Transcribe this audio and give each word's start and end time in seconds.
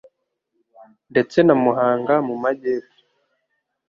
ndetse 1.11 1.37
na 1.43 1.55
Muhanga 1.63 2.13
mu 2.27 2.35
majyepfo, 2.43 2.99